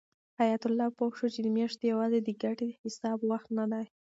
[0.39, 3.85] حیات الله پوه شو چې میاشتې یوازې د ګټې د حساب وخت نه دی.